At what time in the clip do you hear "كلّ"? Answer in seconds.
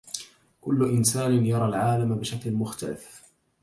0.61-0.89